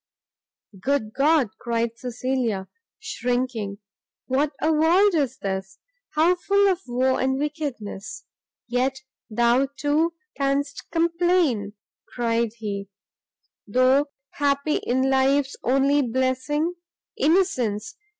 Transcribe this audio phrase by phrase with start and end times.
[0.79, 2.67] "Good God!" cried Cecilia,
[2.97, 3.77] shrinking,
[4.25, 5.77] "what a world is this!
[6.15, 8.25] how full of woe and wickedness!"
[8.67, 11.73] "Yet thou, too, canst complain,"
[12.07, 12.89] cried he,
[13.67, 16.73] "though happy in life's only blessing,
[17.15, 17.95] Innocence!